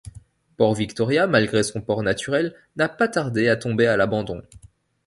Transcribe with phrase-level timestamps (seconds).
[0.57, 4.41] Port Victoria, malgré son port naturel, n'a pas tardé à tomber à l'abandon.